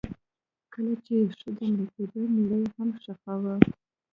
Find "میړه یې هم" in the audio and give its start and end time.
2.35-2.89